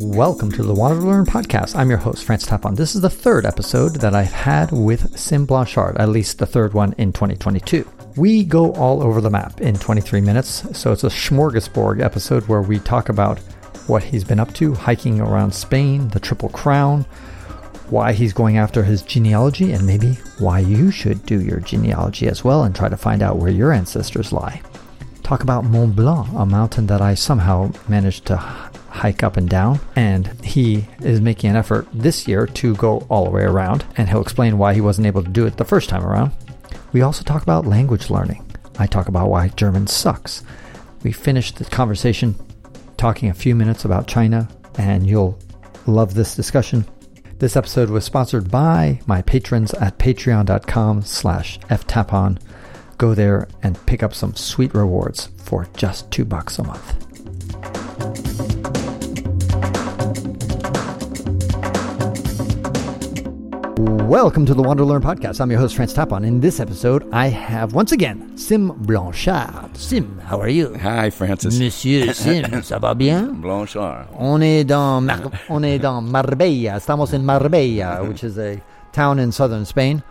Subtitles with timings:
[0.00, 1.76] Welcome to the Wander Learn podcast.
[1.76, 2.74] I'm your host, Francis Tapon.
[2.74, 6.74] This is the third episode that I've had with Sim Blanchard, at least the third
[6.74, 7.88] one in 2022.
[8.16, 12.60] We go all over the map in 23 minutes, so it's a smorgasbord episode where
[12.60, 13.38] we talk about
[13.86, 17.02] what he's been up to, hiking around Spain, the Triple Crown,
[17.88, 22.42] why he's going after his genealogy, and maybe why you should do your genealogy as
[22.42, 24.60] well and try to find out where your ancestors lie.
[25.22, 28.36] Talk about Mont Blanc, a mountain that I somehow managed to
[28.94, 33.24] hike up and down, and he is making an effort this year to go all
[33.24, 35.88] the way around, and he'll explain why he wasn't able to do it the first
[35.88, 36.30] time around.
[36.92, 38.46] We also talk about language learning.
[38.78, 40.44] I talk about why German sucks.
[41.02, 42.36] We finish the conversation
[42.96, 45.38] talking a few minutes about China, and you'll
[45.86, 46.86] love this discussion.
[47.38, 52.40] This episode was sponsored by my patrons at patreon.com slash ftapon.
[52.96, 57.13] Go there and pick up some sweet rewards for just two bucks a month.
[64.04, 65.40] Welcome to the Wander Learn podcast.
[65.40, 66.26] I'm your host, Francis Tapon.
[66.26, 69.74] In this episode, I have once again Sim Blanchard.
[69.76, 70.74] Sim, how are you?
[70.74, 71.58] Hi, Francis.
[71.58, 73.32] Monsieur Sim, ça va bien?
[73.40, 74.06] Blanchard.
[74.18, 76.76] On est dans, Mar- on est dans Marbella.
[76.76, 78.60] Estamos in Marbella, which is a
[78.92, 80.02] town in southern Spain.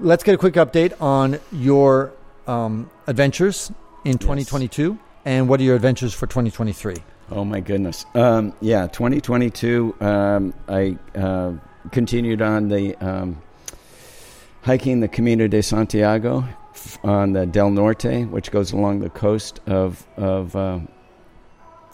[0.00, 2.12] Let's get a quick update on your
[2.46, 3.70] um, adventures
[4.06, 6.96] in 2022 and what are your adventures for 2023?
[7.30, 8.06] Oh my goodness.
[8.14, 9.96] Um, yeah, 2022.
[10.00, 11.52] Um, I uh,
[11.92, 13.42] continued on the um,
[14.62, 16.44] hiking the Camino de Santiago
[17.02, 20.80] on the Del Norte, which goes along the coast of of uh,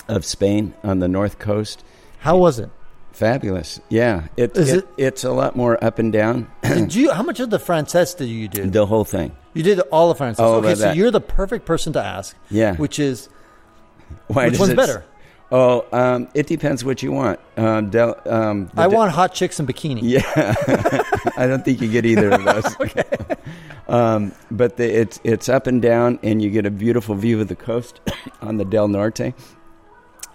[0.08, 1.84] of Spain on the north coast.
[2.20, 2.70] How was it?
[3.12, 3.80] Fabulous.
[3.88, 6.50] Yeah, it, Is it, it- it's a lot more up and down.
[6.62, 7.10] Did you?
[7.12, 8.70] How much of the Frances did you do?
[8.70, 9.32] the whole thing.
[9.52, 10.40] You did all the Frances.
[10.40, 10.96] All okay, so that.
[10.96, 12.36] you're the perfect person to ask.
[12.50, 12.76] Yeah.
[12.76, 13.28] Which is
[14.28, 15.04] Why which one's better?
[15.52, 17.40] Oh, um, it depends what you want.
[17.56, 20.00] Um, Del, um, I de- want hot chicks in bikini.
[20.02, 20.22] Yeah,
[21.36, 22.76] I don't think you get either of those.
[22.80, 23.02] okay.
[23.88, 27.48] Um, but the, it's it's up and down, and you get a beautiful view of
[27.48, 28.00] the coast
[28.40, 29.34] on the Del Norte.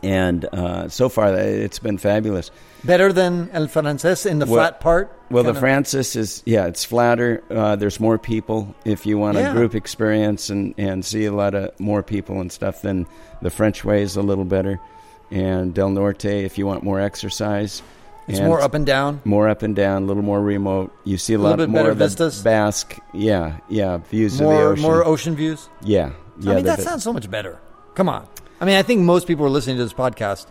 [0.04, 2.52] And uh, so far, it's been fabulous.
[2.84, 5.12] Better than El Frances in the Well- flat part.
[5.32, 7.42] Well, the Kinda- Francis is yeah, it's flatter.
[7.50, 9.50] Uh, there's more people if you want Yeah.
[9.52, 12.82] a group experience and and see a lot of more people and stuff.
[12.84, 13.08] Then
[13.42, 14.80] the French way is a little better,
[15.32, 17.82] and Del Norte if you want more exercise.
[18.28, 19.22] It's And more up and down.
[19.24, 20.92] more up and down, a little more remote.
[21.04, 22.42] You see a, A lot bit more of the vistas?
[22.42, 24.82] Basque, yeah, yeah, views of the More ocean.
[24.82, 25.70] more ocean views.
[25.84, 26.52] yeah, yeah.
[26.52, 27.60] I mean, that sounds so much better.
[27.94, 28.28] Come on.
[28.60, 30.48] I mean, I think most people are listening to this podcast.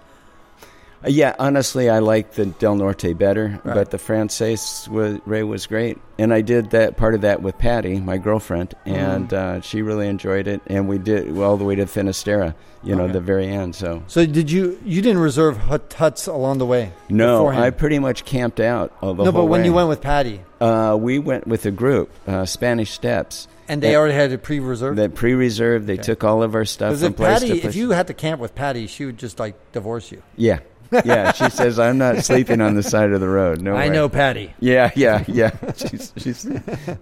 [1.07, 3.75] Yeah, honestly, I like the Del Norte better, Right.
[3.75, 7.59] but the Frances was, Ray was great, and I did that part of that with
[7.59, 8.95] Patty, my girlfriend, Mm-hmm.
[8.97, 12.95] and uh, she really enjoyed it, and we did all the way to Finisterre, you
[12.97, 13.13] know, Okay.
[13.15, 13.75] the very end.
[13.75, 14.79] So So did you?
[14.85, 16.93] You didn't reserve hut, huts along the way?
[17.09, 17.65] no, beforehand?
[17.65, 19.67] I pretty much camped out all the no, but when way.
[19.67, 23.47] you went with Patty, uh, we went with a group, uh, Spanish Steps.
[23.67, 23.97] and they Yeah.
[23.99, 24.99] already had it pre-reserved.
[24.99, 26.03] That pre-reserved, they Okay.
[26.03, 28.55] took all of our stuff Because if place Patty, if you had to camp with
[28.55, 30.21] Patty, she would just like divorce you.
[30.37, 30.59] Yeah,
[31.05, 31.33] yeah.
[31.33, 33.61] She says I'm not sleeping on the side of the road.
[33.61, 34.55] No, I way." know Patty.
[34.61, 35.51] Yeah, yeah, yeah.
[35.77, 36.49] She's, she's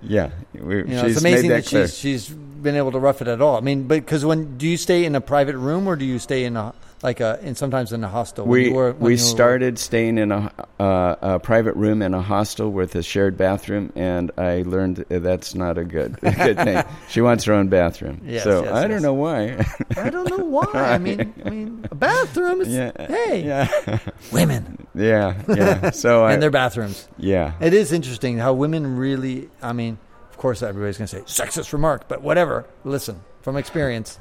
[0.03, 0.31] yeah.
[0.55, 3.29] We, You know, she's it's amazing that, that, she's she's been able to rough it
[3.29, 3.57] at all.
[3.57, 6.19] I mean, but because when do you stay in a private room or do you
[6.19, 8.45] stay in a like a in sometimes in a hostel?
[8.47, 12.15] When we you were- when we started staying in a, uh, a private room in
[12.15, 16.57] a hostel with a shared bathroom, and I learned that's not a good a good
[16.59, 16.83] thing.
[17.09, 18.91] She wants her own bathroom, Yes, so yes, I yes.
[18.91, 19.65] don't know why.
[19.97, 20.69] I don't know why.
[20.75, 22.61] I mean, I mean, a bathroom.
[22.63, 23.99] Is, yeah, Hey, yeah,
[24.33, 25.91] women yeah, yeah.
[25.91, 27.09] So I, and their bathrooms.
[27.19, 29.49] yeah, It is interesting how women really.
[29.63, 29.99] I mean,
[30.31, 32.67] of course, everybody's going to say sexist remark, but whatever.
[32.85, 34.19] Listen, from experience,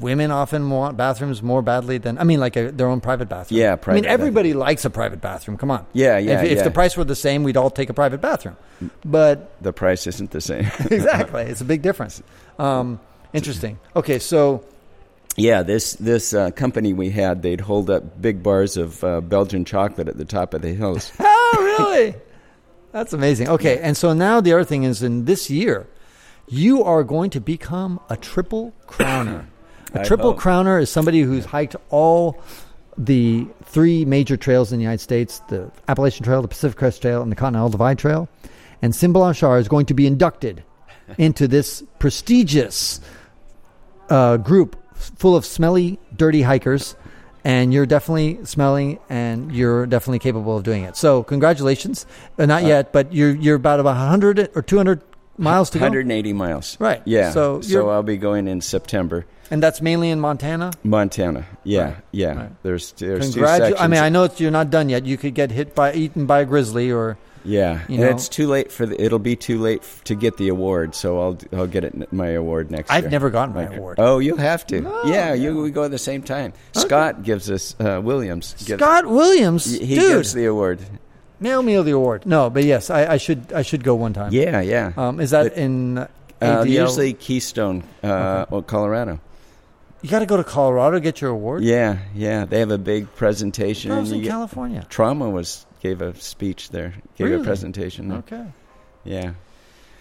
[0.00, 3.58] women often want bathrooms more badly than I mean, like a, their own private bathroom.
[3.60, 3.98] Yeah, private.
[3.98, 5.56] I mean, everybody likes a private bathroom.
[5.56, 5.86] Come on.
[5.92, 8.56] Yeah, yeah, If, if the price were the same, we'd all take a private bathroom.
[9.04, 10.64] But the price isn't the same.
[10.90, 12.22] exactly, it's a big difference.
[12.58, 13.00] Um,
[13.32, 13.78] interesting.
[13.94, 14.64] Okay, so
[15.36, 19.64] Yeah, this this uh, company we had, they'd hold up big bars of uh, Belgian
[19.64, 21.12] chocolate at the top of the hills.
[21.48, 22.14] Oh, really?
[22.92, 23.48] That's amazing.
[23.48, 25.86] Okay, and so now the other thing is in this year,
[26.48, 29.46] you are going to become a triple crowner.
[29.94, 30.40] A I triple hope.
[30.40, 32.40] crowner is somebody who's hiked all
[32.98, 37.22] the three major trails in the United States the Appalachian Trail, the Pacific Crest Trail,
[37.22, 38.28] and the Continental Divide Trail.
[38.82, 40.62] And Sim Blanchard is going to be inducted
[41.18, 43.00] into this prestigious
[44.10, 46.96] uh, group full of smelly, dirty hikers.
[47.44, 50.96] And you're definitely smelling, and you're definitely capable of doing it.
[50.96, 52.04] So, congratulations!
[52.36, 55.00] Uh, not yet, but you're you're about about 100 or 200
[55.38, 55.84] miles to go.
[55.84, 56.76] 180 miles.
[56.80, 57.02] Right.
[57.04, 57.30] Yeah.
[57.30, 59.26] So So, I'll be going in September.
[59.50, 60.72] And that's mainly in Montana.
[60.82, 61.46] Montana.
[61.64, 61.84] Yeah.
[61.84, 61.96] Right.
[62.12, 62.34] Yeah.
[62.36, 62.62] Right.
[62.62, 63.80] There's there's two Congratu- sections.
[63.80, 65.06] I mean, I know it's, you're not done yet.
[65.06, 67.80] You could get hit by eaten by a grizzly, or yeah.
[67.88, 69.00] you and know- it's too late for the.
[69.00, 70.94] It'll be too late f- to get the award.
[70.94, 72.98] So I'll I'll get it my award next year.
[72.98, 73.98] I've never gotten my Like- award.
[74.00, 74.80] Oh, you'll have to.
[74.80, 75.34] No, yeah, yeah.
[75.34, 76.52] You we go at the same time.
[76.72, 78.54] Scott gives us uh, Williams.
[78.64, 80.80] Gives, Scott Williams, He dude, gives the award.
[81.38, 82.26] mail me the award.
[82.26, 84.32] No, but yes, I, I should I should go one time.
[84.32, 84.92] Yeah, yeah.
[84.96, 86.06] Um, is that But- in
[86.42, 89.18] Uh, usually Keystone, uh, well, Colorado.
[90.06, 91.64] You got to go to Colorado get your award.
[91.64, 92.44] Yeah, yeah.
[92.44, 93.90] They have a big presentation.
[93.90, 94.86] I was in get- California.
[94.88, 96.94] Trauma was gave a speech there.
[97.16, 97.42] Gave Really?
[97.42, 98.08] a presentation.
[98.08, 98.18] there.
[98.18, 98.44] Okay.
[99.02, 99.32] Yeah,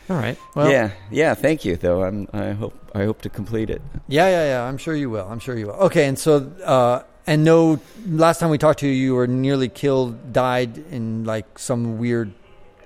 [0.10, 0.38] All right.
[0.54, 1.34] Well, yeah, yeah.
[1.34, 2.04] Thank you, though.
[2.04, 2.28] I'm.
[2.34, 2.74] I hope.
[2.94, 3.82] I hope to complete it.
[4.08, 4.62] Yeah, yeah, yeah.
[4.64, 5.28] I'm sure you will.
[5.28, 5.80] I'm sure you will.
[5.90, 9.70] Okay, and so, uh, and no, last time we talked to you, you were nearly
[9.70, 12.32] killed, died in like some weird,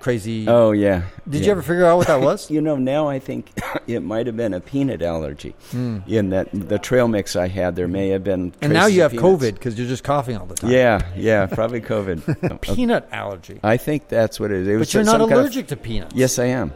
[0.00, 0.46] crazy.
[0.48, 1.02] Oh yeah.
[1.28, 1.46] Did yeah.
[1.46, 2.50] you ever figure out what that was?
[2.50, 3.50] You know, now I think
[3.86, 5.54] it might have been a peanut allergy.
[5.70, 5.98] Hmm.
[6.06, 8.52] In that the trail mix I had, there may have been.
[8.60, 9.44] And now you have peanuts.
[9.44, 10.70] COVID because you're just coughing all the time.
[10.70, 12.60] Yeah, yeah, probably COVID.
[12.62, 13.60] Peanut allergy.
[13.62, 14.68] I think that's what it is.
[14.68, 16.14] It was But you're not kind of- allergic to peanuts.
[16.14, 16.72] yes, I am.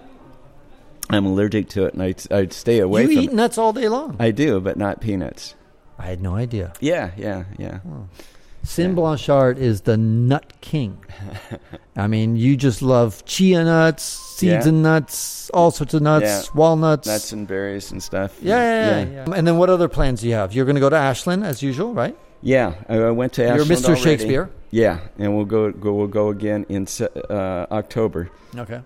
[1.11, 3.89] I'm allergic to it, and I'd, I'd stay away You from eat nuts all day
[3.89, 4.17] long.
[4.19, 5.55] I do, but not peanuts.
[5.99, 6.73] I had no idea.
[6.81, 7.81] Yeah, yeah, yeah.
[8.65, 8.95] Sim.
[8.95, 10.99] Blanchard is the nut king.
[11.97, 14.69] I mean, you just love chia nuts, seeds Yeah.
[14.69, 16.43] and nuts, all sorts of nuts, Yeah.
[16.59, 17.07] walnuts.
[17.07, 18.37] Nuts and berries and stuff.
[18.41, 19.35] yeah, yeah, yeah, yeah.
[19.37, 20.53] And then what other plans do you have?
[20.55, 22.17] You're going to go to Ashland as usual, right?
[22.43, 23.85] Yeah, I I went to You're Ashland Mr.
[23.89, 24.03] already.
[24.03, 24.51] Shakespeare.
[24.71, 28.29] Yeah, and we'll go, go we'll go again in Se- uh, October.
[28.57, 28.81] Okay.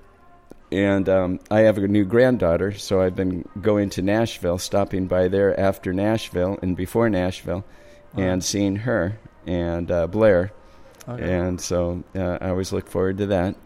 [0.71, 5.29] And um, I have a new granddaughter, so I've been going to Nashville, stopping by
[5.29, 7.65] there after Nashville and before Nashville,
[8.15, 10.53] and seeing her and uh, Blair.
[11.09, 11.33] Okay.
[11.39, 13.56] And so uh, I always look forward to that.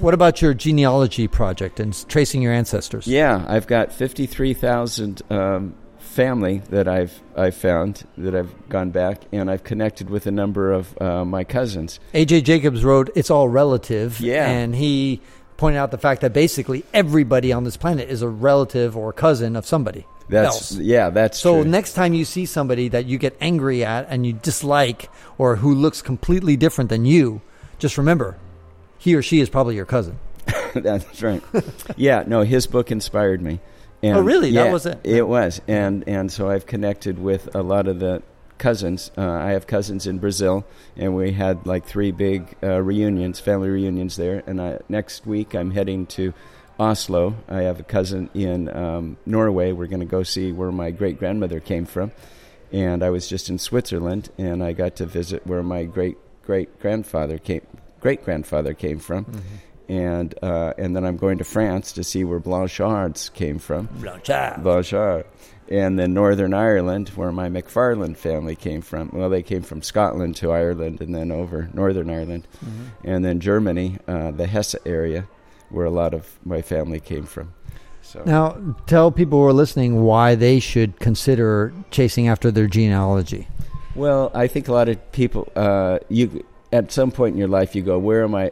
[0.00, 3.06] What about your genealogy project and tracing your ancestors?
[3.06, 9.22] Yeah, I've got fifty-three thousand um, family that I've I've found that I've gone back,
[9.30, 12.00] and I've connected with a number of uh, my cousins.
[12.12, 14.48] AJ Jacobs wrote "It's All Relative," Yeah.
[14.48, 15.20] and he
[15.58, 19.54] pointed out the fact that basically everybody on this planet is a relative or cousin
[19.54, 20.76] of somebody That's else.
[20.78, 21.70] yeah, that's So true.
[21.70, 25.08] next time you see somebody that you get angry at and you dislike,
[25.38, 27.40] or who looks completely different than you,
[27.78, 28.36] just remember,
[28.98, 30.18] he or she is probably your cousin.
[30.74, 31.42] That's right.
[31.96, 33.60] yeah, no, his book inspired me.
[34.02, 34.52] And Oh, really?
[34.52, 35.00] That was it?
[35.02, 38.22] It was, and and so I've connected with a lot of the
[38.58, 39.10] cousins.
[39.18, 40.64] Uh, I have cousins in Brazil,
[40.96, 44.42] and we had like three big uh, reunions, family reunions there.
[44.46, 46.32] And I, next week I'm heading to
[46.78, 47.36] Oslo.
[47.48, 49.72] I have a cousin in um, Norway.
[49.72, 52.12] We're going to go see where my great grandmother came from.
[52.72, 56.80] And I was just in Switzerland, and I got to visit where my great great
[56.80, 57.60] grandfather came
[58.00, 59.26] great grandfather came from
[59.88, 63.86] and uh, and then I'm going to France to see where Blanchards came from.
[64.00, 64.62] Blanchard.
[64.62, 65.24] Blanchard.
[65.70, 69.10] And then Northern Ireland, where my McFarland family came from.
[69.12, 72.48] Well, they came from Scotland to Ireland and then over Northern Ireland.
[73.04, 75.28] And then Germany, uh, the Hesse area,
[75.70, 77.52] where a lot of my family came from.
[78.02, 78.56] So Now,
[78.86, 83.48] tell people who are listening why they should consider chasing after their genealogy.
[83.94, 87.74] Well, I think a lot of people, uh, you at some point in your life,
[87.74, 88.50] you go, "Where am I?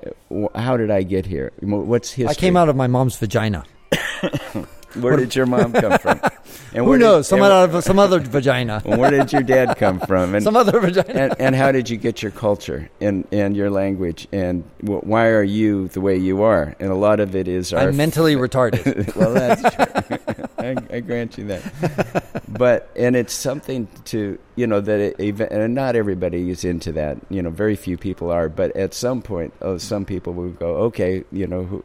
[0.54, 1.52] How did I get here?
[1.60, 3.64] What's history?" I came out of my mom's vagina.
[5.00, 6.20] Where did your mom come from?
[6.72, 7.28] And Who where did- knows?
[7.28, 8.80] Some and- out of some other vagina.
[8.84, 10.34] where did your dad come from?
[10.34, 11.08] And, Some other vagina.
[11.08, 14.26] and, and how did you get your culture and, and your language?
[14.32, 16.74] And wh- why are you the way you are?
[16.78, 19.14] And a lot of it is our I'm mentally retarded.
[19.16, 20.46] well, that's true.
[20.58, 22.42] I, I grant you that.
[22.48, 27.18] But and it's something to you know that it, and not everybody is into that.
[27.30, 28.48] You know, very few people are.
[28.48, 31.84] But at some point, oh, some people will go, okay, you know, who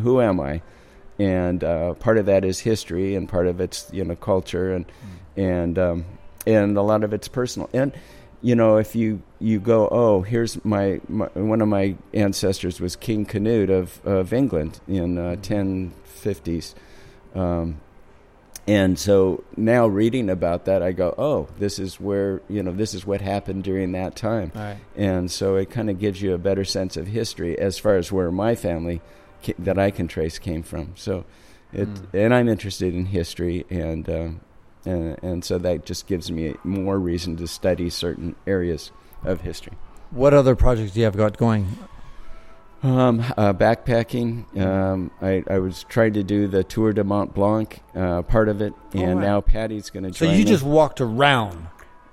[0.00, 0.62] who am I?
[1.18, 4.84] And uh, part of that is history, and part of it's you know culture, and
[5.36, 6.04] and um,
[6.46, 7.70] and a lot of it's personal.
[7.72, 7.92] And
[8.42, 12.96] you know, if you you go, oh, here's my, my one of my ancestors was
[12.96, 16.74] King Canute of of England in uh, 1050s.
[17.34, 17.80] Um,
[18.66, 22.94] and so now reading about that, I go, oh, this is where, you know, this
[22.94, 24.52] is what happened during that time.
[24.54, 24.78] Right.
[24.96, 28.10] And so it kind of gives you a better sense of history as far as
[28.10, 29.02] where my family
[29.58, 30.92] that I can trace came from.
[30.96, 31.24] So
[31.72, 32.06] it, Mm.
[32.14, 34.40] and I'm interested in history, and, um,
[34.86, 38.92] and, and so that just gives me more reason to study certain areas
[39.24, 39.72] of history.
[40.10, 41.66] What other projects do you have got going?
[42.82, 44.44] Um, uh, backpacking.
[44.60, 48.60] Um, I, I was trying to do the Tour de Mont Blanc, uh, part of
[48.60, 49.20] it, Oh, and wow.
[49.22, 50.44] now Patty's going to So you me.
[50.44, 51.54] just walked around.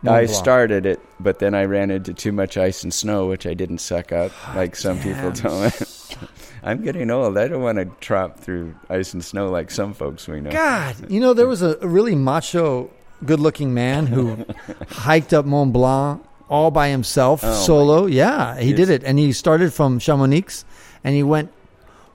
[0.02, 0.30] Mont I Blanc.
[0.30, 3.80] started it, but then I ran into too much ice and snow, which I didn't
[3.80, 5.74] suck up like some people don't.
[6.64, 7.38] I'm getting old.
[7.38, 10.52] I don't want to trot through ice and snow like some folks we know.
[10.52, 12.90] God, you know there was a, really macho,
[13.26, 14.46] good-looking man who
[14.90, 18.06] hiked up Mont Blanc all by himself, Oh, solo.
[18.06, 18.78] Yeah, he Yes.
[18.78, 20.64] did it, and he started from Chamonix,
[21.04, 21.50] and he went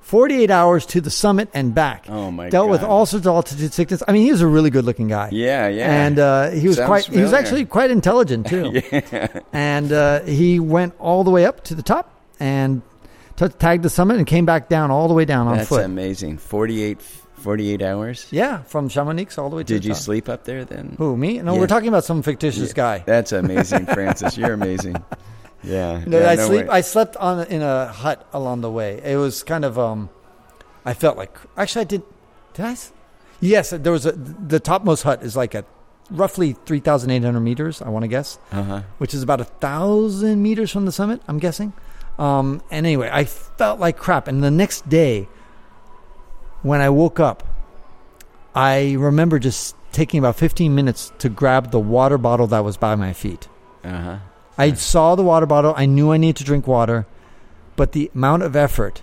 [0.03, 2.07] 48 hours to the summit and back.
[2.09, 4.05] Oh my Dealt with all sorts of altitude sickness.
[4.07, 5.31] I mean, he was a really good-looking guy.
[5.33, 5.91] Yeah, yeah.
[6.07, 7.07] And uh, he was Sounds quite.
[7.07, 8.71] He was actually quite intelligent too.
[8.93, 9.41] yeah.
[9.53, 12.83] And uh, he went all the way up to the top and
[13.37, 15.85] t- tagged the summit and came back down all the way down on That's foot.
[15.85, 16.38] amazing.
[16.38, 18.26] 48, 48 hours.
[18.31, 20.02] Yeah, from Chamonix all the way to Did you top.
[20.02, 20.95] sleep up there then?
[20.99, 21.38] Who me?
[21.40, 21.61] No, Yeah.
[21.61, 22.75] we're talking about some fictitious Yeah.
[22.75, 23.02] guy.
[23.07, 24.37] That's amazing, Francis.
[24.37, 24.97] You're amazing.
[25.62, 26.02] Yeah.
[26.07, 26.66] No, yeah, I no sleep.
[26.66, 26.69] way.
[26.71, 29.00] I slept on in a hut along the way.
[29.05, 29.78] It was kind of.
[29.78, 30.11] um
[30.85, 32.02] I felt like actually I did.
[32.55, 32.76] Did I?
[33.40, 35.64] Yes, there was a the topmost hut is like a
[36.11, 37.83] roughly three thousand eight hundred meters.
[37.83, 38.83] I want to guess, uh-huh.
[38.99, 41.21] which is about a thousand meters from the summit.
[41.26, 41.73] I'm guessing.
[42.18, 44.26] Um, and anyway, I felt like crap.
[44.28, 45.28] And the next day,
[46.62, 47.46] when I woke up,
[48.54, 52.94] I remember just taking about fifteen minutes to grab the water bottle that was by
[52.94, 53.49] my feet.
[53.85, 54.18] Uh-huh.
[54.58, 55.75] I saw the water bottle.
[55.76, 57.06] I knew I needed to drink water,
[57.76, 59.02] but the amount of effort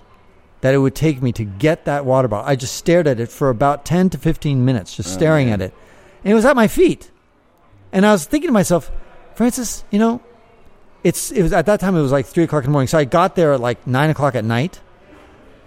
[0.62, 3.30] that it would take me to get that water bottle, I just stared at it
[3.30, 5.62] for about 10 to 15 minutes, just Oh, staring man.
[5.62, 5.74] at it.
[6.24, 7.12] And it was at my feet.
[7.92, 8.90] And I was thinking to myself,
[9.36, 10.22] Francis, you know,
[11.04, 12.88] it's it was at that time it was like three o'clock in the morning.
[12.88, 14.80] So I got there at like nine o'clock at night,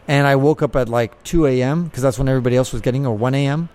[0.09, 1.85] and I woke up at like two a.m.
[1.85, 3.69] because that's when everybody else was getting, or one a.m.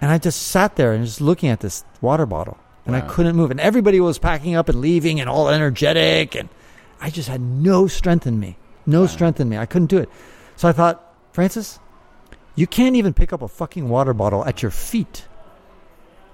[0.00, 3.34] And I just sat there and just looking at this water bottle, and I couldn't
[3.36, 3.50] move.
[3.50, 6.48] And everybody was packing up and leaving, and all energetic, and
[7.00, 9.06] I just had no strength in me, no Wow.
[9.08, 9.58] strength in me.
[9.58, 10.08] I couldn't do it.
[10.56, 11.78] So I thought, Francis,
[12.54, 15.26] you can't even pick up a fucking water bottle at your feet.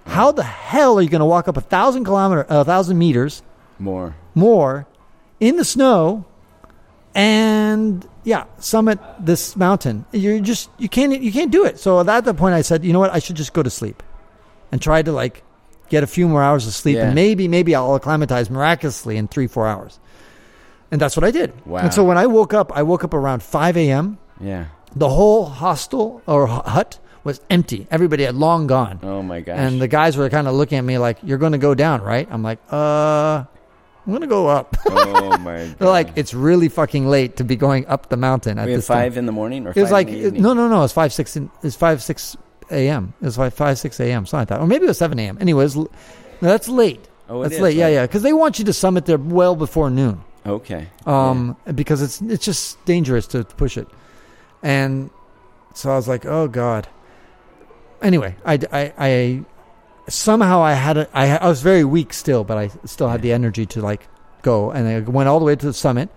[0.07, 3.43] How the hell are you going to walk up a thousand kilometer, a thousand meters
[3.79, 4.15] More.
[4.35, 4.87] more
[5.41, 6.25] in the snow
[7.15, 12.25] and yeah summit this mountain you're just you can't you can't do it so at
[12.25, 14.03] that point i said you know what i should just go to sleep
[14.73, 15.43] and try to like
[15.91, 17.07] get a few more hours of sleep Yeah.
[17.07, 20.01] and maybe maybe i'll acclimatize miraculously in three four hours
[20.91, 21.81] and that's what i did Wow.
[21.83, 24.67] and so when i woke up i woke up around 5 a.m Yeah.
[24.97, 29.57] the whole hostel or hut was empty everybody had long gone Oh my gosh.
[29.59, 32.03] and the guys were kind of looking at me like you're going to go down
[32.03, 33.45] right i'm like uh
[34.07, 35.75] i'm going to go up oh my god.
[35.79, 38.87] they're like, it's really fucking late to be going up the mountain at we this
[38.87, 38.97] time.
[38.97, 40.85] five in the morning or It was like no, no, no.
[40.85, 41.37] It's five six.
[41.37, 42.37] In, it's five six
[42.71, 43.15] a.m.
[43.21, 44.27] It was like five six a.m.
[44.27, 45.39] Something like that, or maybe it was seven a.m.
[45.41, 45.89] Anyways, no,
[46.41, 47.09] that's late.
[47.29, 47.77] Oh, it that's is late.
[47.77, 48.03] Yeah, yeah.
[48.03, 50.23] Because they want you to summit there well before noon.
[50.47, 50.89] Okay.
[51.07, 53.89] Um, because it's it's just dangerous to push it,
[54.63, 55.11] and
[55.75, 56.89] so I was like, oh god.
[58.03, 59.45] Anyway, I, I, I
[60.09, 63.33] somehow I had a, I, I was very weak still, but I still had the
[63.33, 64.07] energy to like
[64.43, 66.09] go, and I went all the way to the summit.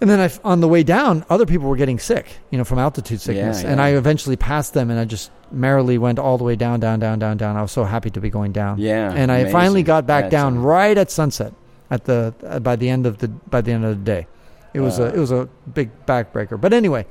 [0.00, 2.78] And then I, on the way down, other people were getting sick, you know, from
[2.78, 3.80] altitude sickness, Yeah, and.
[3.80, 7.18] I eventually passed them, and I just merrily went all the way down, down, down,
[7.20, 7.56] down, down.
[7.56, 9.12] I was so happy to be going down Yeah.
[9.12, 9.52] and I amazing.
[9.52, 11.54] finally got back That's down a- right at sunset
[11.90, 14.26] at the uh, by the end of the by the end of the day.
[14.74, 15.04] It was Uh.
[15.04, 16.60] a it was a big backbreaker.
[16.60, 17.06] But anyway,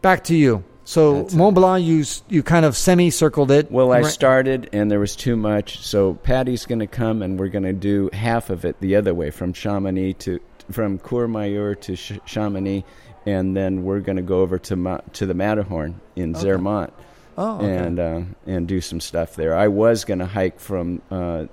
[0.00, 0.62] back to you.
[0.86, 3.72] So That's Mont Blanc, you you kind of semicircled it.
[3.72, 7.48] Well, I started and there was too much, so Patty's going to come and we're
[7.48, 10.38] going to do half of it the other way from Chamonix to
[10.70, 12.84] from Courmayeur to Ch- Chamonix,
[13.26, 16.44] and then we're going to go over to Ma- to the Matterhorn in Okay.
[16.46, 16.92] Zermatt
[17.36, 17.76] oh, okay.
[17.76, 19.56] and uh, and do some stuff there.
[19.56, 21.46] I was going to hike from uh,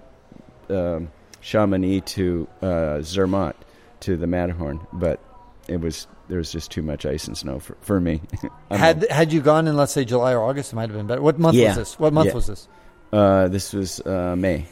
[0.70, 1.10] um
[1.42, 3.56] Chamonix to uh, Zermatt
[4.02, 5.20] to the Matterhorn, but
[5.68, 8.22] it was there was just too much ice and snow for, for me.
[8.72, 11.22] Had had you gone in let's say July or August, it might have been better.
[11.22, 11.70] What month Yeah.
[11.70, 12.00] was this?
[12.00, 12.34] What month Yeah.
[12.36, 12.68] was this?
[13.12, 14.66] uh, this was uh, May.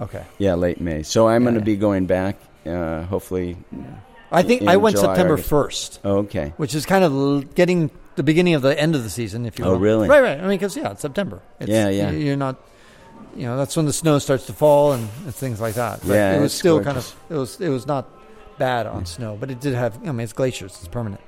[0.00, 1.02] Okay, Yeah, late May.
[1.02, 2.36] So I'm Yeah, going to be going back.
[2.64, 3.56] Uh, hopefully.
[4.30, 6.52] I think In I went July, September first, Oh, okay.
[6.56, 9.64] which is kind of getting the beginning of the end of the season, if you
[9.64, 9.78] Oh, will.
[9.78, 10.08] really?
[10.08, 10.38] Right, right.
[10.38, 11.40] I mean, because yeah, it's September.
[11.60, 12.10] It's, Yeah, yeah.
[12.10, 12.56] you- You're not.
[13.36, 16.00] You know, that's when the snow starts to fall and, and things like that.
[16.00, 16.86] But Yeah, it was still gorgeous.
[16.86, 18.06] kind of it was it was not
[18.58, 19.98] bad on snow, but it did have.
[20.06, 20.72] I mean, it's glaciers.
[20.78, 21.20] It's permanent.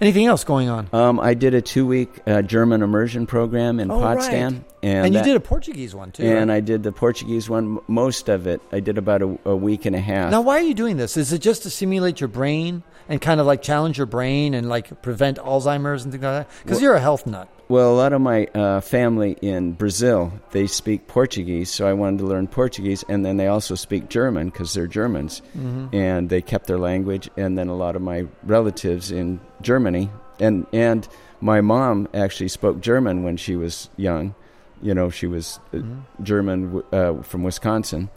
[0.00, 0.88] Anything else going on?
[0.92, 4.16] Um, I did a two-week uh, German immersion program in Oh, right.
[4.16, 6.22] Potsdam, And, and, you that- did a Portuguese one too.
[6.22, 6.56] and right?
[6.58, 7.80] I did the Portuguese one.
[7.88, 10.30] Most of it, I did about a, a week and a half.
[10.30, 11.16] now, why are you doing this?
[11.16, 14.68] Is it just to simulate your brain and kind of like challenge your brain and
[14.68, 16.48] like prevent Alzheimer's and things like that?
[16.62, 17.48] Because Well- you're a health nut.
[17.70, 22.20] Well, a lot of my uh, family in Brazil they speak Portuguese, so I wanted
[22.20, 25.94] to learn Portuguese, and then they also speak German because they're Germans, Mm-hmm.
[25.94, 27.28] and they kept their language.
[27.36, 30.08] And then a lot of my relatives in Germany,
[30.40, 31.06] and and
[31.42, 34.34] my mom actually spoke German when she was young.
[34.80, 36.00] You know, she was uh, Mhm.
[36.22, 38.08] German uh, from Wisconsin,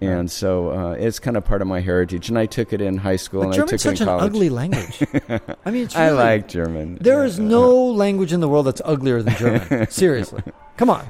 [0.00, 2.28] and so uh, it's kind of part of my heritage.
[2.28, 4.18] And I took it in high school, But and I took it such in an
[4.18, 4.24] college.
[4.30, 5.02] ugly language.
[5.64, 6.98] I mean, it's I like German.
[7.00, 9.90] There is no language in the world that's uglier than German.
[9.90, 10.42] Seriously,
[10.76, 11.08] come on.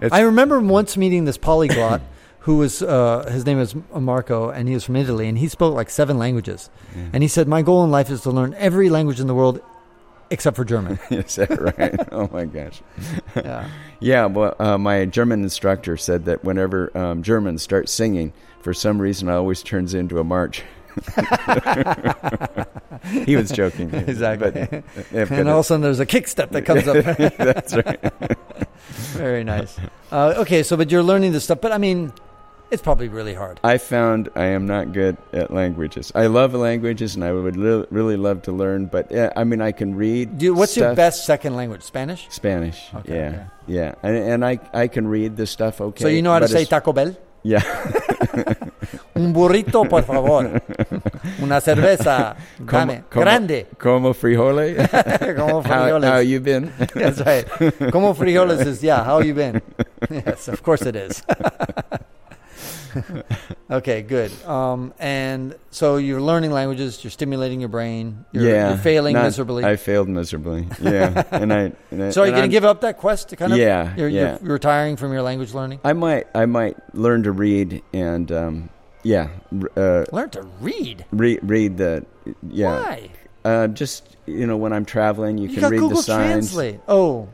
[0.00, 2.00] It's- I remember once meeting this polyglot
[2.44, 5.74] who was uh, his name was Marco, and he was from Italy, and he spoke
[5.74, 6.70] like seven languages.
[6.96, 7.02] Yeah.
[7.12, 9.60] And he said, "My goal in life is to learn every language in the world
[10.30, 12.08] except for German." Is that right?
[12.12, 12.82] oh my gosh.
[13.36, 13.68] yeah.
[14.02, 18.32] Yeah, well, uh, my German instructor said that whenever um, Germans start singing,
[18.62, 20.62] for some reason, it always turns into a march.
[23.26, 23.92] he was joking.
[23.94, 24.50] Exactly.
[24.50, 27.04] But, but and all of a sudden, there's a kick step that comes up.
[27.36, 28.00] that's right.
[29.12, 29.78] Very nice.
[30.10, 32.14] Uh, okay, so but you're learning this stuff, but I mean,
[32.70, 33.60] it's probably really hard.
[33.64, 36.12] I found I am not good at languages.
[36.14, 38.86] I love languages, and I would li- really love to learn.
[38.86, 40.38] But yeah, I mean, I can read.
[40.38, 41.82] Do what's your best second language?
[41.82, 42.26] Spanish.
[42.30, 42.90] Spanish?
[42.94, 43.44] Okay, yeah, okay.
[43.66, 46.02] yeah, and, and I I can read the stuff okay.
[46.02, 47.16] so you know how to say Taco Bell?
[47.42, 47.62] Yeah,
[49.16, 50.44] Un burrito, por favor.
[51.42, 52.36] Una cerveza.
[52.58, 53.04] Dame.
[53.08, 53.66] como- Grande.
[53.78, 54.76] como frijole.
[55.36, 56.04] Como how, frijoles.
[56.04, 56.72] how you been?
[56.94, 57.46] That's right.
[57.90, 59.62] Como frijoles is, yeah, how you been?
[60.10, 61.22] Yes, of course it is.
[63.70, 64.30] Okay, good.
[64.44, 69.24] Um, and so you're learning languages, you're stimulating your brain, you're, yeah, you're failing not-
[69.24, 69.64] miserably.
[69.64, 70.66] I failed miserably.
[70.80, 71.72] Yeah, and I.
[71.90, 73.58] And I so are you going to give up that quest to kind of?
[73.58, 74.38] Yeah, You're, yeah.
[74.42, 75.80] you're retiring from your language learning?
[75.84, 78.70] I might I might learn to read and um,
[79.02, 79.28] yeah,
[79.76, 81.04] uh, Learn to read.
[81.12, 82.04] read read the
[82.48, 82.70] yeah.
[82.80, 83.10] Why?
[83.44, 86.52] Uh, just you know, when I'm traveling, you, You, can read Google the signs.
[86.52, 86.80] Translate.
[86.86, 87.28] Oh,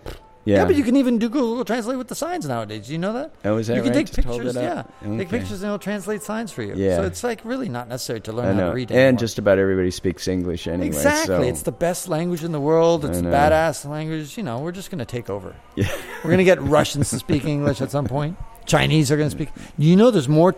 [0.47, 0.59] Yeah.
[0.59, 0.65] yeah.
[0.65, 2.87] but you can even do Google Translate with the signs nowadays.
[2.87, 3.33] Do you know that?
[3.45, 4.07] oh, is that you can right?
[4.07, 4.55] take Just pictures.
[4.55, 4.93] Yeah, up?
[5.03, 6.75] take pictures and it'll translate signs for you.
[6.77, 6.97] Yeah.
[6.97, 9.91] So it's like really not necessary to learn how to read and just about everybody
[9.91, 10.87] speaks English anyway.
[10.87, 13.05] exactly, so- it's the best language in the world.
[13.05, 14.39] It's a badass language.
[14.39, 15.55] You know, we're just going to take over.
[15.75, 15.89] Yeah.
[16.23, 18.39] we're going to get Russians to speak English at some point.
[18.67, 19.51] Chinese are going to speak.
[19.77, 20.55] You know, there's more.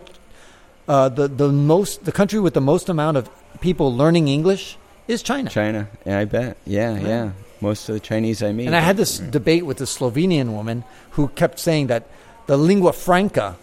[0.87, 3.29] Uh, the the most the country with the most amount of
[3.61, 4.77] people learning English
[5.07, 5.49] is China.
[5.49, 5.87] China.
[6.05, 6.57] Yeah, I bet.
[6.65, 7.07] Yeah, Yeah.
[7.07, 7.31] yeah.
[7.61, 8.67] Most of the Chinese I meet.
[8.67, 12.07] And I had this debate with this Slovenian woman who kept saying that
[12.47, 13.57] the lingua franca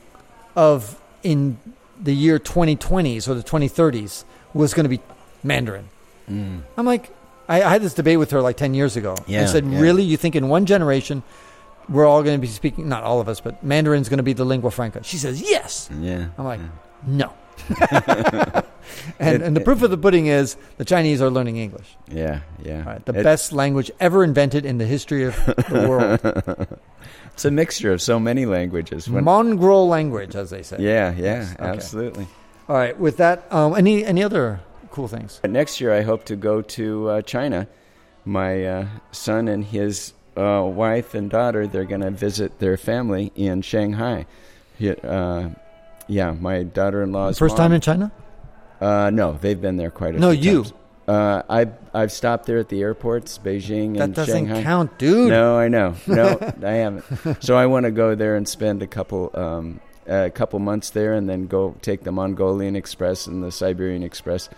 [0.55, 1.59] of in
[2.01, 4.25] the year 2020s or the 2030s
[4.55, 5.01] was going to be
[5.43, 5.89] Mandarin.
[6.31, 6.63] Mm.
[6.77, 7.11] I'm like,
[7.49, 9.17] I, I had this debate with her like 10 years ago.
[9.27, 9.81] Yeah, I said, yeah.
[9.81, 10.03] really?
[10.03, 11.23] You think in one generation
[11.89, 14.33] we're all going to be speaking, not all of us, but Mandarin's going to be
[14.33, 15.03] the lingua franca?
[15.05, 15.89] She says, yes.
[16.01, 16.29] Yeah.
[16.37, 17.33] I'm like, yeah.
[17.73, 18.63] no.
[19.19, 21.97] and, It- and the proof of the pudding is the Chinese are learning English.
[22.11, 22.85] Yeah, yeah.
[22.85, 26.79] Right, the It- best language ever invented in the history of the world.
[27.33, 29.09] It's a mixture of so many languages.
[29.11, 30.77] When- Mongrel language, as they say.
[30.81, 31.65] yeah, yeah, Yes, okay.
[31.69, 32.27] absolutely.
[32.69, 32.99] All right.
[32.99, 35.41] With that, um, any any other cool things?
[35.45, 37.69] Next year, I hope to go to uh, China.
[38.25, 43.31] My uh, son and his uh, wife and daughter, they're going to visit their family
[43.37, 44.27] in Shanghai.
[44.79, 45.51] He, uh,
[46.09, 48.11] yeah, my daughter-in-law's First mom- time in China?
[48.81, 50.63] Uh, no, they've been there quite a No, few you.
[50.65, 50.73] times.
[51.09, 54.63] Uh, I I've stopped there at the airports, Beijing and That and doesn't Shanghai.
[54.65, 55.29] count, dude.
[55.31, 55.95] No, I know.
[56.09, 57.43] No, I haven't.
[57.45, 61.13] So I want to go there and spend a couple um, a couple months there,
[61.15, 64.49] and then go take the Mongolian Express and the Siberian Express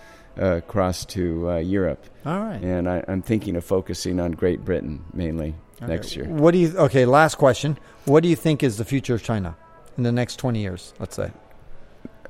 [0.40, 2.02] uh, across to uh, Europe.
[2.24, 2.62] All right.
[2.62, 6.24] And I, I'm thinking of focusing on Great Britain mainly next year.
[6.24, 6.74] What do you?
[6.78, 7.04] Okay.
[7.04, 7.78] Last question.
[8.06, 9.54] What do you think is the future of China
[9.98, 10.94] in the next twenty years?
[10.98, 11.30] Let's say.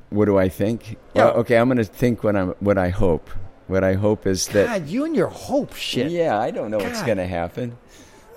[0.09, 0.97] What do I think?
[1.13, 1.25] Yeah.
[1.25, 3.29] Well, okay, I'm going to think what I'm what I hope.
[3.67, 4.65] What I hope is that.
[4.65, 6.11] God, you and your hope shit.
[6.11, 7.77] Yeah, I don't know what's going to happen.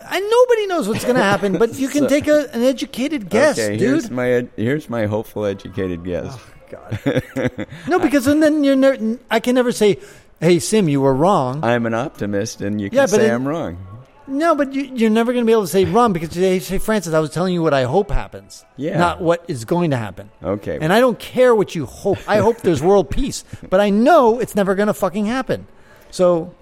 [0.04, 3.30] And nobody knows what's going to happen, but you can So- take a, an educated
[3.30, 3.80] guess, okay, dude.
[3.80, 6.26] here's my ed- here's my hopeful, educated guess.
[6.36, 7.66] Oh, God.
[7.88, 9.18] no, because and then you're never.
[9.30, 9.98] I can never say,
[10.40, 13.46] "Hey, Sim, you were wrong." I'm an optimist, and you can Yeah, say it- I'm
[13.48, 13.78] wrong.
[14.26, 16.78] No, but you, you're never going to be able to say wrong because they say,
[16.78, 18.96] Francis, I was telling you what I hope happens, Yeah.
[18.98, 20.30] not what is going to happen.
[20.42, 20.78] Okay.
[20.80, 22.18] And I don't care what you hope.
[22.28, 25.66] I hope there's world peace, but I know it's never going to fucking happen.
[26.10, 26.54] So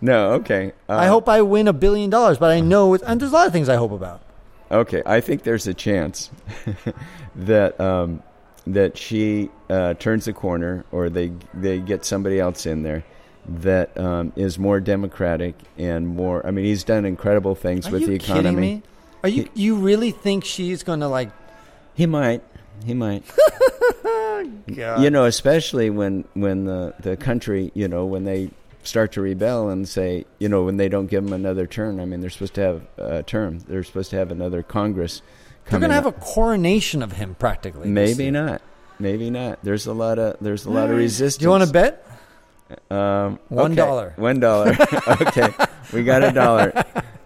[0.00, 0.72] no, okay.
[0.88, 3.34] Uh, I hope I win a billion dollars, but I know it's, and there's a
[3.34, 4.20] lot of things I hope about.
[4.70, 6.30] Okay, I think there's a chance
[7.36, 8.22] that um,
[8.66, 13.04] that Xi uh, turns the corner, or they they get somebody else in there
[13.46, 16.46] that um, is more democratic and more.
[16.46, 18.74] I mean, he's done incredible things Are with you the kidding economy.
[18.76, 18.82] me?
[19.22, 21.30] Are you you really think Xi's going to like?
[21.94, 22.42] He might.
[22.84, 23.24] He might.
[24.74, 25.02] God.
[25.02, 28.50] you know, especially when when the the country, you know, when they
[28.82, 32.00] start to rebel and say, you know, when they don't give them another term.
[32.00, 33.60] I mean, they're supposed to have a term.
[33.60, 35.22] They're supposed to have another Congress.
[35.70, 37.88] They're going to have a coronation of him practically.
[37.88, 38.60] Maybe not.
[38.98, 39.58] Maybe not.
[39.62, 41.38] There's a lot of there's a lot of resistance.
[41.38, 42.06] Do you want to bet?
[42.90, 44.12] Um, One okay.
[44.16, 44.70] One dollar.
[45.20, 45.48] okay,
[45.92, 46.72] we got a dollar.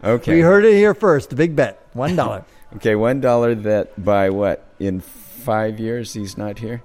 [0.03, 0.35] Okay.
[0.35, 1.31] We heard it here first.
[1.31, 2.45] The big bet, one dollar.
[2.77, 3.55] Okay, one dollar.
[3.55, 6.83] That by what in five years he's not here.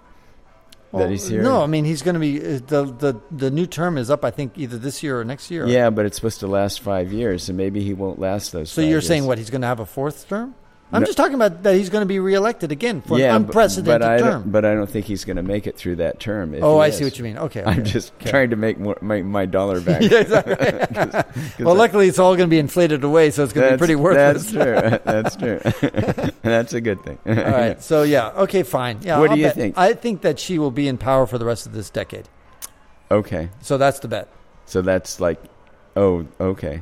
[0.93, 1.43] that he's here?
[1.43, 4.23] No, I mean he's going to be uh, the the the new term is up.
[4.23, 5.67] I think either this year or next year.
[5.67, 8.71] Yeah, but it's supposed to last five years, and maybe he won't last those.
[8.71, 9.07] So five you're years.
[9.07, 9.37] saying what?
[9.39, 10.55] He's going to have a fourth term?
[10.93, 11.05] I'm No.
[11.07, 14.17] just talking about that he's going to be reelected again for yeah, an unprecedented but
[14.19, 14.43] term.
[14.45, 16.55] But I don't think he's going to make it through that term.
[16.61, 16.97] oh, I is.
[16.97, 17.37] see what you mean.
[17.39, 18.29] Okay, I'm just Okay.
[18.29, 20.01] trying to make more, my, my dollar back.
[20.09, 20.55] yeah, exactly.
[20.93, 21.25] 'Cause
[21.59, 23.77] well, I- luckily it's all going to be inflated away, so it's going to be
[23.79, 24.51] pretty worthless.
[24.51, 25.61] That's true.
[25.63, 26.31] That's true.
[26.43, 27.17] that's a good thing.
[27.27, 27.81] all right.
[27.81, 28.29] So yeah.
[28.29, 28.63] Okay.
[28.63, 28.99] Fine.
[29.01, 29.17] Yeah.
[29.19, 29.77] What do I'll you bet- think?
[29.77, 32.29] I think that Xi will be in power for the rest of this decade.
[33.11, 33.49] okay.
[33.61, 34.27] So that's the bet.
[34.65, 35.41] So that's like,
[35.95, 36.81] oh, okay.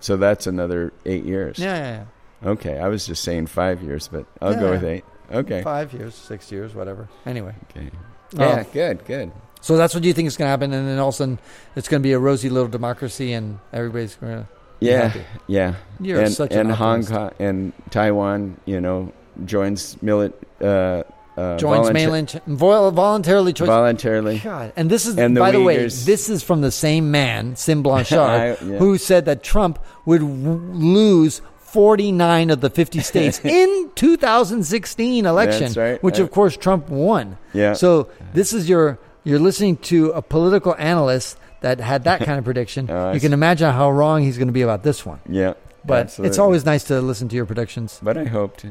[0.00, 1.58] So that's another eight years.
[1.58, 1.74] yeah.
[1.76, 1.90] Yeah.
[1.90, 2.04] Yeah.
[2.44, 2.78] Okay.
[2.78, 4.60] I was just saying five years, but I'll Yeah.
[4.60, 5.04] go with eight.
[5.32, 5.62] Okay.
[5.62, 7.08] Five years, six years, whatever.
[7.24, 7.54] Anyway.
[7.70, 7.90] Okay.
[8.38, 8.40] Oh.
[8.40, 8.64] Yeah.
[8.72, 9.04] Good.
[9.06, 9.32] Good.
[9.60, 11.38] So that's what you think is going to happen, and then all of a sudden
[11.74, 14.48] it's going to be a rosy little democracy, and everybody's going to.
[14.78, 15.08] Yeah.
[15.08, 15.22] happy.
[15.46, 15.74] Yeah.
[16.00, 17.04] You're and such and an Hong.
[17.06, 19.12] Kong and Taiwan, you know,
[19.44, 21.02] joins milit uh,
[21.36, 23.52] uh, joins volunta- mainland Chi- vol- voluntarily.
[23.54, 24.38] Choice- voluntarily.
[24.38, 27.56] God, and this is And the by the way, this is from the same man,
[27.56, 28.76] Sim Blanchard, I- yeah.
[28.78, 35.72] who said that Trump would w- lose 49 of the 50 states in 2016 election,
[35.74, 36.02] right.
[36.02, 37.38] which Uh, of course Trump won.
[37.52, 37.74] Yeah.
[37.74, 42.44] So this is your you're listening to a political analyst that had that kind of
[42.50, 42.88] prediction.
[42.90, 45.20] Oh, you can imagine how wrong he's going to be about this one.
[45.28, 45.54] yeah.
[45.84, 46.28] But absolutely.
[46.30, 48.00] it's always nice to listen to your predictions.
[48.02, 48.66] But I hoped.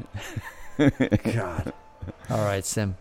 [0.78, 1.72] God.
[2.28, 2.96] All right, Sim.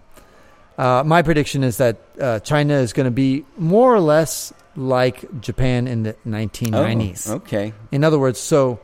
[0.77, 5.41] Uh, my prediction is that uh, China is going to be more or less like
[5.41, 7.29] Japan in the 1990s.
[7.29, 7.73] Oh, okay.
[7.91, 8.79] In other words, so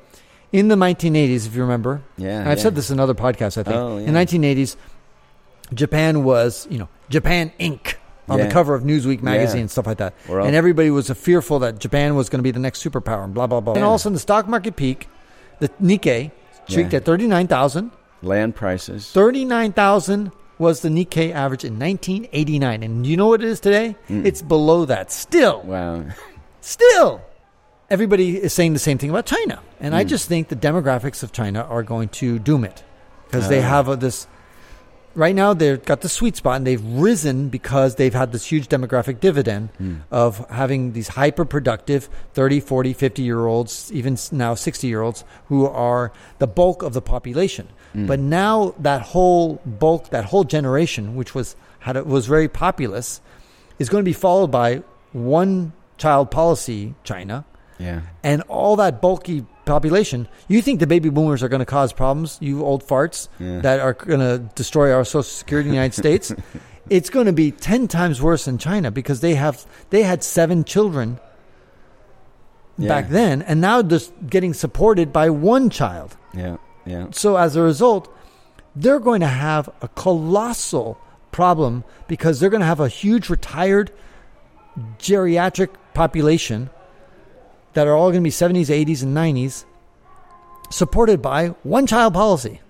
[0.52, 2.42] in the 1980s, if you remember, Yeah.
[2.42, 2.64] I've yeah.
[2.64, 3.76] said this in other podcasts, I think.
[3.76, 4.08] Oh, yeah.
[4.08, 4.76] In 1980s,
[5.74, 7.96] Japan was, you know, Japan Inc.
[8.30, 8.46] on Yeah.
[8.48, 10.14] the cover of Newsweek magazine and stuff like that.
[10.30, 13.48] And everybody was fearful that Japan was going to be the next superpower and blah,
[13.48, 13.74] blah, blah.
[13.76, 15.08] And all of a sudden, the stock market peak,
[15.60, 16.32] the Nikkei,
[16.68, 16.90] Yeah.
[16.92, 17.92] at 39,000.
[18.24, 19.10] land prices.
[19.14, 22.84] 39,000 was the Nikkei average in 1989.
[22.84, 23.96] And you know what it is today?
[24.10, 24.26] Mm.
[24.26, 25.12] It's below that.
[25.12, 26.04] Still, Wow.
[26.62, 27.22] still.
[27.96, 29.60] Everybody is saying the same thing about China.
[29.82, 30.08] And I Mm.
[30.08, 32.84] just think the demographics of China are going to doom it.
[33.30, 33.68] Because they Ah.
[33.68, 34.28] have a, this.
[35.14, 38.70] Right now, they've got the sweet spot and they've risen because they've had this huge
[38.70, 39.98] demographic dividend Mm.
[40.10, 45.26] of having these hyper productive 30, 40, 50 year olds, even now 60 year olds,
[45.50, 47.68] who are the bulk of the population.
[47.94, 48.08] Mm.
[48.08, 53.20] But now that whole bulk, that whole generation, which was had a, was very populous,
[53.80, 57.44] is going to be followed by one child policy, China,
[57.82, 58.02] Yeah.
[58.24, 60.28] and all that bulky population.
[60.48, 63.62] You think the baby boomers are going to cause problems, you old farts, Yeah.
[63.62, 66.34] that are going to destroy our social security in the United States?
[66.90, 70.66] It's going to be ten times worse in China because they have they had seven
[70.66, 71.20] children
[72.78, 72.90] Yeah.
[72.90, 76.18] back then, and now just getting supported by one child.
[76.34, 76.58] Yeah.
[76.86, 77.06] Yeah.
[77.12, 78.10] So as a result,
[78.76, 80.98] they're going to have a colossal
[81.32, 83.92] problem because they're going to have a huge retired
[85.00, 86.70] geriatric population
[87.74, 89.66] that are all going to be 70s, 80s, and 90s,
[90.70, 92.62] supported by one child policy.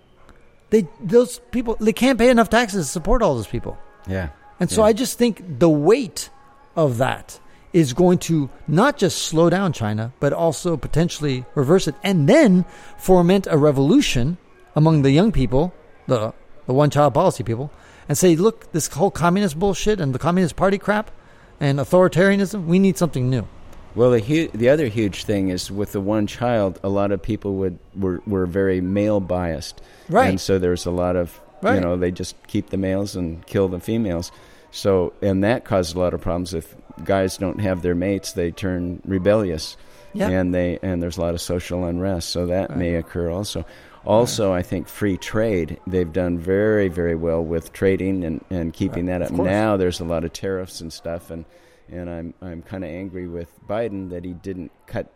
[0.70, 3.78] They those people they can't pay enough taxes to support all those people.
[4.08, 4.30] Yeah.
[4.60, 4.88] And so Yeah.
[4.88, 6.30] I just think the weight
[6.76, 7.40] of that
[7.74, 12.66] is going to not just slow down China, but also potentially reverse it and then
[12.98, 14.38] foment a revolution
[14.76, 15.74] among the young people,
[16.08, 16.34] the,
[16.68, 17.72] the one child policy people,
[18.08, 21.12] and say, look, this whole communist bullshit and the Communist Party crap
[21.60, 23.48] and authoritarianism, we need something new.
[23.96, 27.22] Well, the hu- the other huge thing is with the one child, a lot of
[27.22, 30.30] people would were were very male biased, Right.
[30.30, 31.76] And so there's a lot of Right.
[31.76, 34.32] you know they just keep the males and kill the females.
[34.72, 36.54] So and that caused a lot of problems.
[36.54, 36.74] If
[37.04, 39.76] guys don't have their mates, they turn rebellious,
[40.14, 40.30] Yeah.
[40.30, 42.30] and they and there's a lot of social unrest.
[42.30, 42.80] So that Right.
[42.80, 43.66] may occur also.
[44.04, 45.78] Also, I think free trade.
[45.86, 49.20] They've done very, very well with trading and, and keeping Right.
[49.20, 49.38] that up.
[49.38, 51.46] Now there's a lot of tariffs and stuff, and
[51.92, 55.12] and I'm I'm kind of angry with Biden that he didn't cut,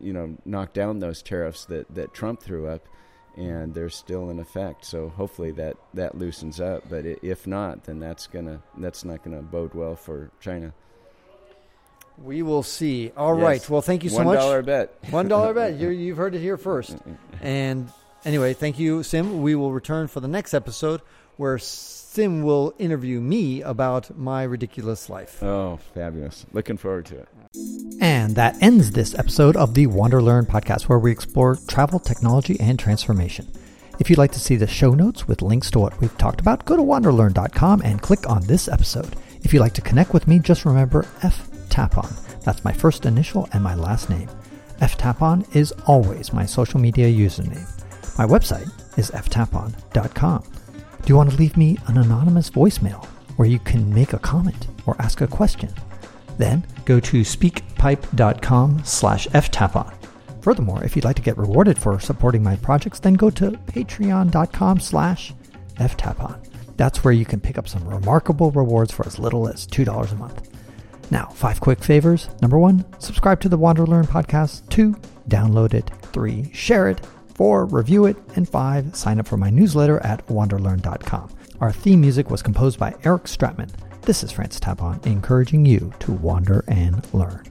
[0.00, 2.86] you know, knock down those tariffs that that Trump threw up,
[3.36, 4.84] and they're still in effect.
[4.84, 6.84] So hopefully that that loosens up.
[6.88, 10.72] But if not, then that's gonna that's not gonna bode well for China.
[12.22, 13.10] We will see.
[13.16, 13.44] All Yes.
[13.44, 13.70] right.
[13.70, 14.38] Well, thank you so One much.
[14.38, 14.94] dollar bet.
[15.10, 15.74] One dollar bet.
[15.78, 16.96] you you've heard it here first.
[17.40, 17.90] And
[18.24, 19.40] anyway, thank you, Sim.
[19.42, 21.00] We will return for the next episode
[21.36, 25.42] where Sim will interview me about my ridiculous life.
[25.42, 26.46] Oh, fabulous!
[26.52, 27.28] Looking forward to it.
[28.00, 32.58] And that ends this episode of the Wander Learn podcast, where we explore travel, technology,
[32.60, 33.48] and transformation.
[33.98, 36.64] If you'd like to see the show notes with links to what we've talked about,
[36.64, 39.16] go to wanderlearn.com and click on this episode.
[39.42, 42.10] If you'd like to connect with me, just remember F Tapon.
[42.42, 44.28] That's my first initial and my last name.
[44.80, 47.68] F Tapon is always my social media username.
[48.18, 48.68] My website
[48.98, 50.42] is ftapon.com.
[51.02, 53.06] Do you want to leave me an anonymous voicemail?
[53.36, 55.72] where you can make a comment or ask a question.
[56.38, 59.92] Then go to speakpipe.com slash ftapon.
[60.42, 64.80] Furthermore, if you'd like to get rewarded for supporting my projects, then go to patreon.com
[64.80, 65.34] slash
[65.76, 66.38] ftapon.
[66.76, 70.14] That's where you can pick up some remarkable rewards for as little as $2 a
[70.16, 70.48] month.
[71.10, 72.28] Now, five quick favors.
[72.40, 74.68] Number one, subscribe to the Wander Learn podcast.
[74.68, 74.96] Two,
[75.28, 75.90] download it.
[76.12, 77.06] Three, share it.
[77.34, 78.16] Four, review it.
[78.36, 81.30] And five, sign up for my newsletter at wanderlearn.com.
[81.60, 83.70] Our theme music was composed by Eric Stratman.
[84.02, 87.44] This is Francis Tapon, encouraging you to wander and learn.